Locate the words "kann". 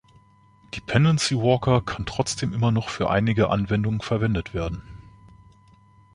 1.85-2.07